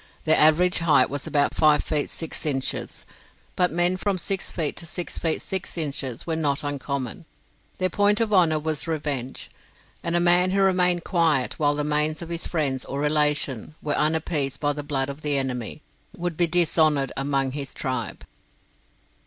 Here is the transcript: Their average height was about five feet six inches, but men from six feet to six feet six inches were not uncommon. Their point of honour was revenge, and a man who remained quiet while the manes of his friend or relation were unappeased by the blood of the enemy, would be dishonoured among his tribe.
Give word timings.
Their 0.25 0.35
average 0.37 0.79
height 0.79 1.11
was 1.11 1.27
about 1.27 1.53
five 1.53 1.83
feet 1.83 2.09
six 2.09 2.43
inches, 2.43 3.05
but 3.55 3.71
men 3.71 3.97
from 3.97 4.17
six 4.17 4.49
feet 4.49 4.75
to 4.77 4.87
six 4.87 5.19
feet 5.19 5.43
six 5.43 5.77
inches 5.77 6.25
were 6.25 6.35
not 6.35 6.63
uncommon. 6.63 7.25
Their 7.77 7.91
point 7.91 8.19
of 8.19 8.33
honour 8.33 8.57
was 8.57 8.87
revenge, 8.87 9.51
and 10.03 10.15
a 10.15 10.19
man 10.19 10.49
who 10.49 10.61
remained 10.63 11.03
quiet 11.03 11.59
while 11.59 11.75
the 11.75 11.83
manes 11.83 12.23
of 12.23 12.29
his 12.29 12.47
friend 12.47 12.83
or 12.89 12.99
relation 12.99 13.75
were 13.79 13.93
unappeased 13.93 14.59
by 14.59 14.73
the 14.73 14.81
blood 14.81 15.07
of 15.11 15.21
the 15.21 15.37
enemy, 15.37 15.83
would 16.17 16.35
be 16.35 16.47
dishonoured 16.47 17.13
among 17.15 17.51
his 17.51 17.71
tribe. 17.71 18.25